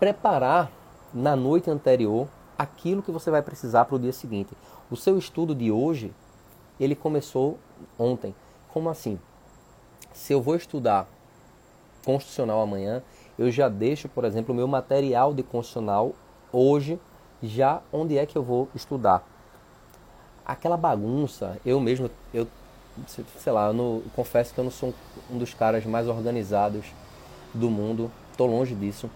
[0.00, 0.70] preparar
[1.12, 4.56] na noite anterior aquilo que você vai precisar para o dia seguinte.
[4.90, 6.12] O seu estudo de hoje,
[6.78, 7.58] ele começou
[7.98, 8.34] ontem.
[8.72, 9.18] Como assim?
[10.12, 11.06] Se eu vou estudar
[12.04, 13.02] constitucional amanhã,
[13.38, 16.12] eu já deixo, por exemplo, o meu material de constitucional
[16.52, 16.98] hoje,
[17.42, 19.26] já onde é que eu vou estudar.
[20.44, 22.46] Aquela bagunça, eu mesmo, eu
[23.38, 24.92] sei lá, eu não, confesso que eu não sou
[25.30, 26.84] um dos caras mais organizados
[27.54, 29.08] do mundo Estou longe disso,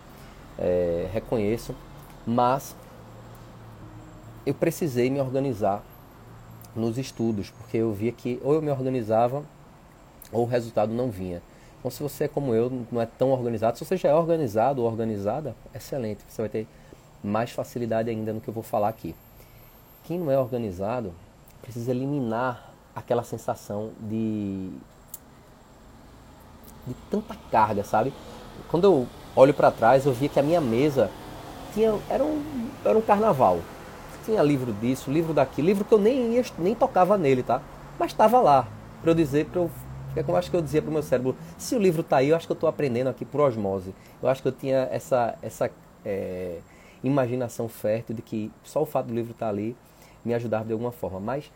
[0.59, 1.74] é, reconheço,
[2.26, 2.76] mas
[4.44, 5.83] eu precisei me organizar
[6.74, 9.42] nos estudos, porque eu via que ou eu me organizava
[10.31, 11.42] ou o resultado não vinha.
[11.79, 14.83] Então, se você é como eu, não é tão organizado, se você já é organizado
[14.83, 16.66] ou organizada, excelente, você vai ter
[17.22, 19.14] mais facilidade ainda no que eu vou falar aqui.
[20.05, 21.12] Quem não é organizado
[21.62, 24.70] precisa eliminar aquela sensação de,
[26.87, 28.12] de tanta carga, sabe?
[28.68, 31.10] Quando eu olho para trás, eu vi que a minha mesa
[31.72, 32.42] tinha, era, um,
[32.84, 33.60] era um carnaval.
[34.24, 37.62] Tinha livro disso, livro daquilo, livro que eu nem, ia, nem tocava nele, tá?
[37.98, 38.66] Mas estava lá,
[39.00, 39.70] para eu dizer, para eu
[40.16, 42.30] é como acho que eu dizia para o meu cérebro, se o livro está aí,
[42.30, 43.94] eu acho que eu estou aprendendo aqui por osmose.
[44.22, 45.70] Eu acho que eu tinha essa, essa
[46.04, 46.58] é,
[47.04, 49.76] imaginação fértil de que só o fato do livro estar tá ali
[50.24, 51.20] me ajudava de alguma forma.
[51.20, 51.52] Mas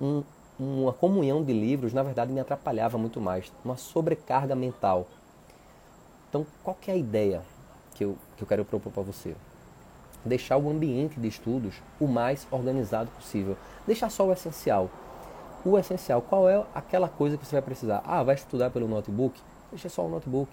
[0.00, 0.22] um,
[0.58, 3.52] uma comunhão de livros, na verdade, me atrapalhava muito mais.
[3.64, 5.08] Uma sobrecarga mental
[6.34, 7.42] Então, qual que é a ideia
[7.94, 9.36] que eu, que eu quero propor para você?
[10.24, 13.56] Deixar o ambiente de estudos o mais organizado possível.
[13.86, 14.90] Deixar só o essencial.
[15.64, 18.02] O essencial, qual é aquela coisa que você vai precisar?
[18.04, 19.40] Ah, vai estudar pelo notebook?
[19.70, 20.50] Deixa só o notebook.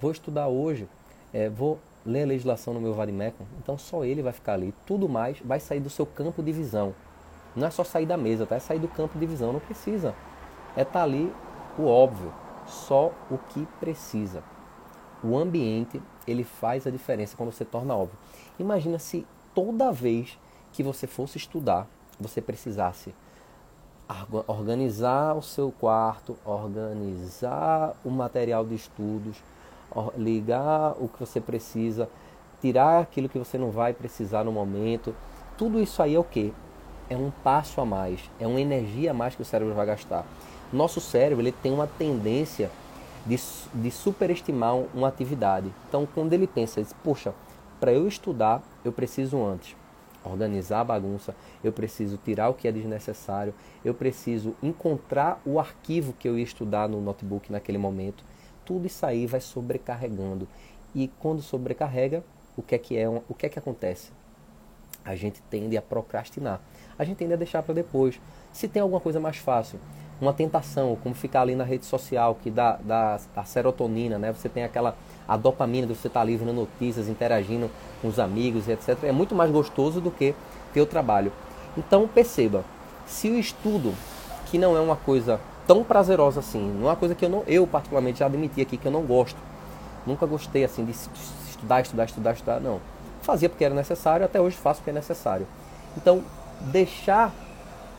[0.00, 0.88] Vou estudar hoje,
[1.32, 4.74] é, vou ler a legislação no meu Vademecum, então só ele vai ficar ali.
[4.84, 6.92] Tudo mais vai sair do seu campo de visão.
[7.54, 8.56] Não é só sair da mesa, tá?
[8.56, 10.12] É sair do campo de visão, não precisa.
[10.76, 11.32] É estar tá ali
[11.78, 12.34] o óbvio,
[12.66, 14.42] só o que precisa.
[15.24, 18.18] O ambiente, ele faz a diferença quando você torna óbvio.
[18.58, 20.38] Imagina se toda vez
[20.70, 21.86] que você fosse estudar,
[22.20, 23.14] você precisasse
[24.46, 29.36] organizar o seu quarto, organizar o material de estudos,
[30.16, 32.08] ligar o que você precisa,
[32.60, 35.14] tirar aquilo que você não vai precisar no momento.
[35.56, 36.52] Tudo isso aí é o que?
[37.08, 40.26] É um passo a mais, é uma energia a mais que o cérebro vai gastar.
[40.72, 42.70] Nosso cérebro ele tem uma tendência
[43.26, 43.38] de,
[43.74, 45.72] de superestimar uma atividade.
[45.88, 47.34] Então, quando ele pensa, ele diz, poxa,
[47.80, 49.76] para eu estudar, eu preciso antes
[50.24, 56.12] organizar a bagunça, eu preciso tirar o que é desnecessário, eu preciso encontrar o arquivo
[56.14, 58.24] que eu ia estudar no notebook naquele momento,
[58.64, 60.48] tudo isso aí vai sobrecarregando.
[60.94, 62.24] E quando sobrecarrega,
[62.56, 64.10] o que é que é, o que é que acontece?
[65.04, 66.60] A gente tende a procrastinar.
[66.98, 68.18] A gente tende a deixar para depois.
[68.52, 69.78] Se tem alguma coisa mais fácil,
[70.20, 74.32] uma tentação, como ficar ali na rede social que dá, dá a serotonina, né?
[74.32, 74.96] Você tem aquela
[75.26, 77.70] a dopamina de você estar tá ali vendo notícias, interagindo
[78.02, 79.04] com os amigos, etc.
[79.04, 80.34] É muito mais gostoso do que
[80.72, 81.32] ter o trabalho.
[81.76, 82.64] Então perceba,
[83.06, 83.94] se o estudo,
[84.46, 86.60] que não é uma coisa tão prazerosa assim.
[86.78, 89.02] Não é uma coisa que eu não, eu particularmente já admiti aqui que eu não
[89.02, 89.38] gosto.
[90.06, 92.80] Nunca gostei assim de estudar, estudar, estudar, estudar, não.
[93.22, 95.46] Fazia porque era necessário, até hoje faço porque é necessário.
[95.96, 96.22] Então,
[96.60, 97.32] deixar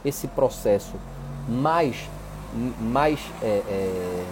[0.04, 0.94] esse processo
[1.48, 2.10] mais
[2.80, 4.26] mais é, é,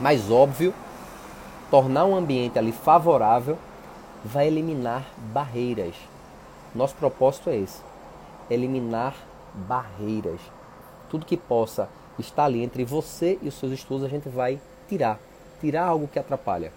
[0.00, 0.74] mais óbvio,
[1.70, 3.58] tornar um ambiente ali favorável,
[4.24, 5.94] vai eliminar barreiras.
[6.74, 7.80] Nosso propósito é esse:
[8.50, 9.14] eliminar
[9.54, 10.40] barreiras.
[11.08, 11.88] Tudo que possa
[12.18, 15.18] está ali entre você e os seus estudos, a gente vai tirar.
[15.60, 16.72] Tirar algo que atrapalha.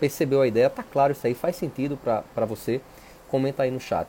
[0.00, 0.68] Percebeu a ideia?
[0.68, 1.34] Tá claro isso aí?
[1.34, 2.80] Faz sentido para você?
[3.28, 4.08] Comenta aí no chat.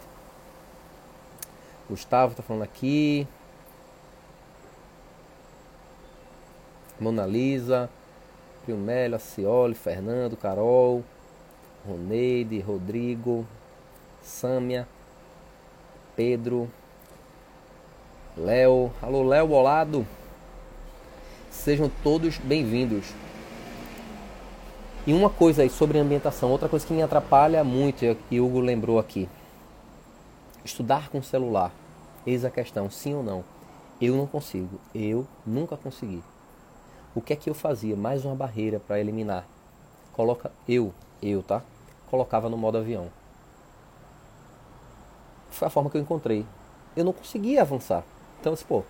[1.89, 3.27] Gustavo está falando aqui.
[6.99, 7.89] Mona Lisa,
[8.65, 11.03] Primelho, Cioli, Fernando, Carol,
[11.87, 13.45] Roneide, Rodrigo,
[14.21, 14.87] Sâmia,
[16.15, 16.69] Pedro,
[18.35, 18.91] Léo.
[19.01, 20.05] Alô, Léo Bolado.
[21.51, 23.05] Sejam todos bem-vindos.
[25.05, 28.59] E uma coisa aí sobre ambientação, outra coisa que me atrapalha muito, e o Hugo
[28.59, 29.29] lembrou aqui.
[30.65, 31.71] Estudar com celular.
[32.25, 33.43] Eis a questão, sim ou não.
[34.01, 34.79] Eu não consigo.
[34.93, 36.21] Eu nunca consegui.
[37.17, 37.95] O que é que eu fazia?
[37.95, 39.43] Mais uma barreira para eliminar.
[40.13, 41.63] Coloca eu, eu, tá?
[42.11, 43.07] Colocava no modo avião.
[45.49, 46.45] Foi a forma que eu encontrei.
[46.95, 48.03] Eu não conseguia avançar.
[48.39, 48.83] Então, assim, pô,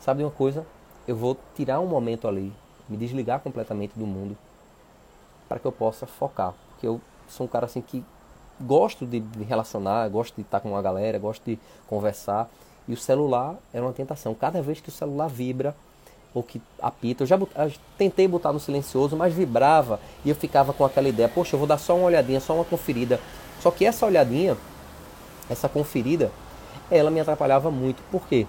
[0.00, 0.66] sabe de uma coisa?
[1.06, 2.50] Eu vou tirar um momento ali,
[2.88, 4.38] me desligar completamente do mundo,
[5.46, 6.54] para que eu possa focar.
[6.70, 8.02] Porque eu sou um cara assim que
[8.58, 12.48] gosto de me relacionar, gosto de estar com uma galera, gosto de conversar.
[12.88, 14.34] E o celular era uma tentação.
[14.34, 15.76] Cada vez que o celular vibra
[16.36, 17.38] ou que apita, eu já
[17.96, 21.66] tentei botar no silencioso, mas vibrava e eu ficava com aquela ideia: poxa, eu vou
[21.66, 23.18] dar só uma olhadinha, só uma conferida.
[23.62, 24.54] Só que essa olhadinha,
[25.48, 26.30] essa conferida,
[26.90, 28.02] ela me atrapalhava muito.
[28.10, 28.46] Por quê?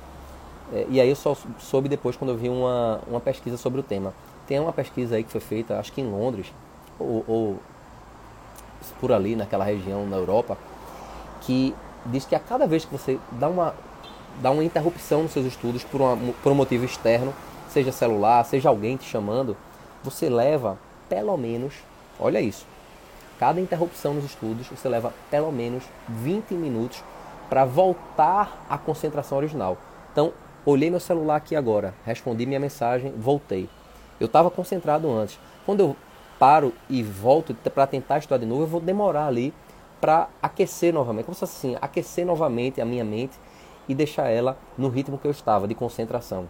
[0.74, 3.84] É, e aí eu só soube depois quando eu vi uma, uma pesquisa sobre o
[3.84, 4.14] tema.
[4.46, 6.48] Tem uma pesquisa aí que foi feita, acho que em Londres,
[7.00, 7.60] ou, ou
[9.00, 10.58] por ali, naquela região na Europa,
[11.42, 11.74] que
[12.06, 13.74] diz que a cada vez que você dá uma,
[14.42, 17.34] dá uma interrupção nos seus estudos por, uma, por um motivo externo,
[17.80, 19.56] seja celular, seja alguém te chamando,
[20.04, 20.78] você leva
[21.10, 21.74] pelo menos,
[22.20, 22.66] olha isso,
[23.40, 27.04] cada interrupção nos estudos, você leva pelo menos 20 minutos
[27.50, 29.78] para voltar à concentração original.
[30.12, 30.34] Então,
[30.70, 33.70] Olhei meu celular aqui agora, respondi minha mensagem, voltei.
[34.20, 35.40] Eu estava concentrado antes.
[35.66, 35.96] Quando eu
[36.38, 39.54] paro e volto para tentar estudar de novo, eu vou demorar ali
[40.02, 41.24] para aquecer novamente.
[41.24, 43.40] Como se fosse assim, aquecer novamente a minha mente
[43.88, 46.50] e deixar ela no ritmo que eu estava, de concentração.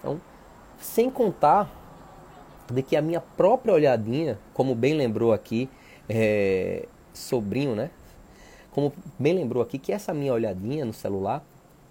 [0.00, 0.20] Então,
[0.80, 1.70] sem contar
[2.70, 5.68] de que a minha própria olhadinha, como bem lembrou aqui,
[6.08, 7.90] é, sobrinho, né?
[8.72, 11.44] Como bem lembrou aqui, que essa minha olhadinha no celular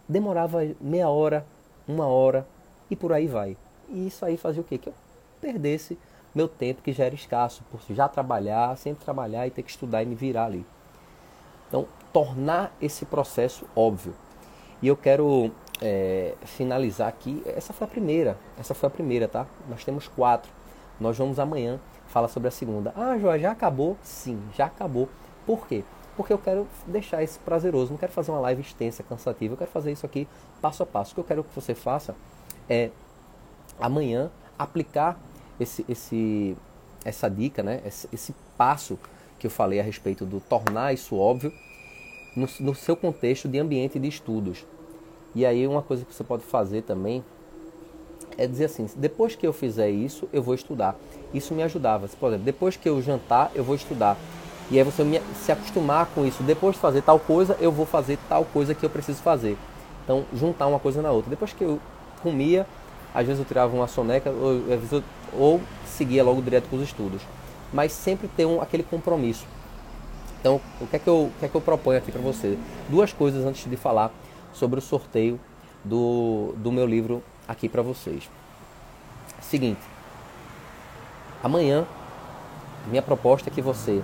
[0.07, 1.45] demorava meia hora,
[1.87, 2.47] uma hora
[2.89, 3.55] e por aí vai.
[3.89, 4.77] E isso aí fazia o quê?
[4.77, 4.93] Que eu
[5.41, 5.97] perdesse
[6.33, 10.03] meu tempo que já era escasso, por já trabalhar, sempre trabalhar e ter que estudar
[10.03, 10.65] e me virar ali.
[11.67, 14.15] Então, tornar esse processo óbvio.
[14.81, 17.43] E eu quero é, finalizar aqui.
[17.45, 18.37] Essa foi a primeira.
[18.59, 19.45] Essa foi a primeira, tá?
[19.69, 20.51] Nós temos quatro.
[20.99, 22.93] Nós vamos amanhã fala sobre a segunda.
[22.95, 23.95] Ah, João, já acabou?
[24.03, 25.07] Sim, já acabou.
[25.45, 25.83] Por quê?
[26.17, 29.71] Porque eu quero deixar isso prazeroso, não quero fazer uma live extensa, cansativa, eu quero
[29.71, 30.27] fazer isso aqui
[30.61, 31.11] passo a passo.
[31.11, 32.13] O que eu quero que você faça
[32.69, 32.89] é
[33.79, 35.17] amanhã aplicar
[35.59, 36.57] esse, esse,
[37.05, 37.81] essa dica, né?
[37.85, 38.99] esse, esse passo
[39.37, 41.53] que eu falei a respeito do tornar isso óbvio
[42.35, 44.65] no, no seu contexto de ambiente de estudos.
[45.35, 47.23] E aí uma coisa que você pode fazer também
[48.37, 50.95] é dizer assim, depois que eu fizer isso, eu vou estudar.
[51.33, 52.07] Isso me ajudava.
[52.07, 54.17] Por exemplo, depois que eu jantar, eu vou estudar.
[54.71, 55.03] E aí você
[55.35, 56.43] se acostumar com isso.
[56.43, 59.57] Depois de fazer tal coisa, eu vou fazer tal coisa que eu preciso fazer.
[60.03, 61.29] Então, juntar uma coisa na outra.
[61.29, 61.79] Depois que eu
[62.21, 62.65] comia,
[63.13, 65.03] às vezes eu tirava uma soneca ou,
[65.37, 67.21] ou seguia logo direto com os estudos.
[67.73, 69.45] Mas sempre ter um, aquele compromisso.
[70.39, 72.57] Então, o que é que eu, o que é que eu proponho aqui para você?
[72.89, 74.11] Duas coisas antes de falar
[74.53, 75.39] sobre o sorteio
[75.83, 78.29] do, do meu livro aqui para vocês.
[79.41, 79.81] Seguinte,
[81.43, 81.85] amanhã
[82.87, 84.01] minha proposta é que você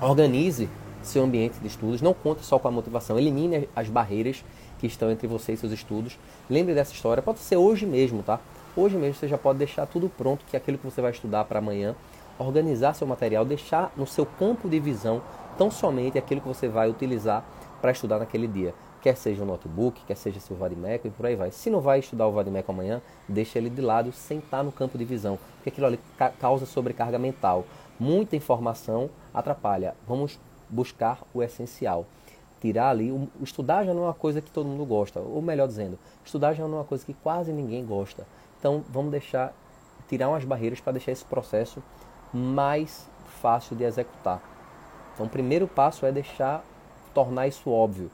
[0.00, 0.68] organize
[1.02, 4.44] seu ambiente de estudos, não conte só com a motivação, elimine as barreiras
[4.78, 6.18] que estão entre você e seus estudos.
[6.50, 8.40] Lembre dessa história, pode ser hoje mesmo, tá?
[8.76, 11.44] Hoje mesmo você já pode deixar tudo pronto, que é aquilo que você vai estudar
[11.44, 11.94] para amanhã,
[12.38, 15.22] organizar seu material, deixar no seu campo de visão
[15.56, 17.44] tão somente aquilo que você vai utilizar
[17.80, 18.74] para estudar naquele dia.
[19.06, 21.52] Quer seja um notebook, quer seja seu Vadimeco e por aí vai.
[21.52, 24.98] Se não vai estudar o Vadimeco amanhã, deixa ele de lado sem estar no campo
[24.98, 26.00] de visão, porque aquilo ali
[26.40, 27.64] causa sobrecarga mental.
[28.00, 29.94] Muita informação atrapalha.
[30.08, 32.04] Vamos buscar o essencial.
[32.60, 35.96] Tirar ali, estudar já não é uma coisa que todo mundo gosta, ou melhor dizendo,
[36.24, 38.26] estudar já não é uma coisa que quase ninguém gosta.
[38.58, 39.54] Então vamos deixar,
[40.08, 41.80] tirar umas barreiras para deixar esse processo
[42.34, 43.08] mais
[43.40, 44.42] fácil de executar.
[45.14, 46.64] Então o primeiro passo é deixar,
[47.14, 48.10] tornar isso óbvio,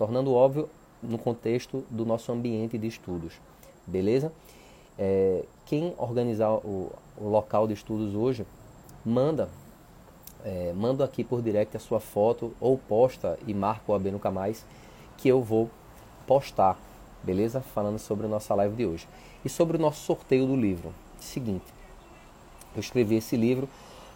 [0.00, 0.66] tornando óbvio
[1.02, 3.34] no contexto do nosso ambiente de estudos,
[3.86, 4.32] beleza?
[4.98, 8.46] É, quem organizar o, o local de estudos hoje,
[9.04, 9.50] manda
[10.42, 14.30] é, manda aqui por direct a sua foto ou posta e marca o AB Nunca
[14.30, 14.64] Mais
[15.18, 15.68] que eu vou
[16.26, 16.78] postar,
[17.22, 17.60] beleza?
[17.60, 19.06] Falando sobre a nossa live de hoje.
[19.44, 20.94] E sobre o nosso sorteio do livro.
[21.18, 21.66] Seguinte,
[22.74, 23.68] eu escrevi esse livro,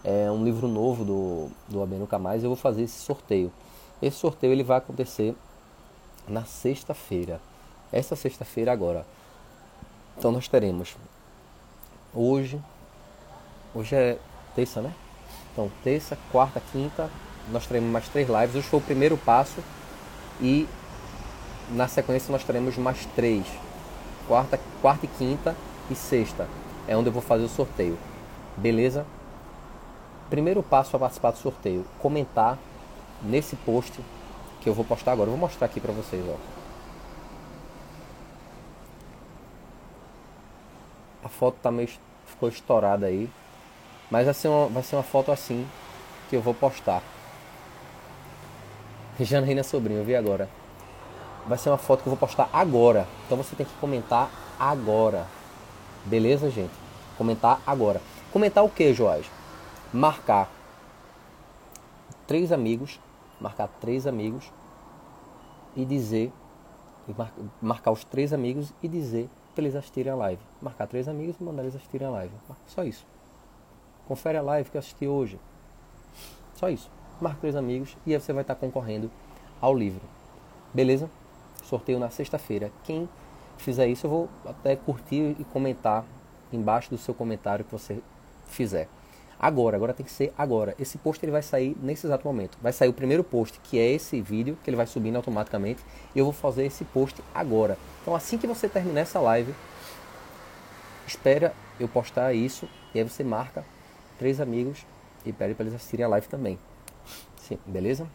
[0.03, 3.53] é um livro novo do, do AB Nunca Mais, eu vou fazer esse sorteio.
[4.01, 5.35] Esse sorteio ele vai acontecer
[6.29, 7.41] na sexta-feira.
[7.93, 9.07] Essa sexta-feira agora.
[10.17, 10.97] Então nós teremos
[12.15, 12.61] hoje,
[13.75, 14.19] hoje é
[14.55, 14.93] terça, né?
[15.53, 17.11] Então, terça, quarta, quinta,
[17.51, 18.57] nós teremos mais três lives.
[18.57, 19.63] Hoje foi o primeiro passo
[20.41, 20.69] e
[21.71, 23.47] na sequência nós teremos mais três.
[24.27, 25.55] Quarta, quarta e quinta
[25.91, 26.49] e sexta
[26.87, 27.99] é onde eu vou fazer o sorteio.
[28.57, 29.07] Beleza?
[30.31, 32.59] Primeiro passo para participar do sorteio, comentar
[33.23, 34.01] nesse post
[34.65, 35.29] que eu vou postar agora.
[35.29, 36.37] Eu vou mostrar aqui para vocês, ó.
[41.23, 41.89] A foto tá meio
[42.27, 43.31] ficou estourada aí,
[44.11, 45.67] mas vai ser, uma, vai ser uma foto assim
[46.29, 47.03] que eu vou postar.
[49.21, 50.49] Janaína Sobrinho, eu vi agora.
[51.47, 53.07] Vai ser uma foto que eu vou postar agora.
[53.27, 55.27] Então você tem que comentar agora.
[56.05, 56.73] Beleza, gente?
[57.17, 58.01] Comentar agora.
[58.33, 59.27] Comentar o que, Joás?
[59.93, 60.51] Marcar
[62.27, 62.99] três amigos.
[63.41, 64.53] Marcar três amigos.
[65.77, 66.33] E dizer.
[67.61, 70.43] marcar os três amigos e dizer para eles assistirem a live.
[70.61, 72.35] Marcar três amigos e mandar eles assistirem a live.
[72.67, 73.07] Só isso.
[74.07, 75.39] Confere a live que eu assisti hoje.
[76.55, 76.91] Só isso.
[77.21, 79.11] Marca três amigos e aí você vai estar concorrendo
[79.61, 80.03] ao livro.
[80.73, 81.09] Beleza?
[81.63, 82.71] Sorteio na sexta-feira.
[82.83, 83.09] Quem
[83.57, 86.05] fizer isso, eu vou até curtir e comentar
[86.53, 88.03] embaixo do seu comentário que você
[88.47, 88.89] fizer.
[89.45, 90.75] Agora, agora tem que ser agora.
[90.79, 92.57] Esse post ele vai sair nesse exato momento.
[92.63, 95.85] Vai sair o primeiro post, que é esse vídeo, que ele vai subindo automaticamente.
[96.15, 97.77] E eu vou fazer esse post agora.
[98.01, 99.55] Então, assim que você terminar essa live,
[101.07, 103.63] espera eu postar isso e aí você marca
[104.19, 104.87] três amigos
[105.27, 106.59] e pede para eles assistirem a live também.
[107.37, 108.07] Sim, beleza?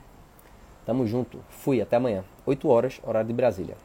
[0.83, 1.45] Tamo junto.
[1.47, 2.23] Fui, até amanhã.
[2.43, 3.77] 8 horas, horário de Brasília.